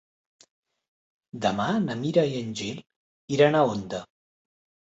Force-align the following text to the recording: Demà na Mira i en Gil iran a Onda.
Demà 1.43 1.67
na 1.83 1.97
Mira 1.99 2.25
i 2.31 2.39
en 2.41 2.57
Gil 2.63 2.81
iran 3.39 3.59
a 3.59 3.65
Onda. 3.75 4.05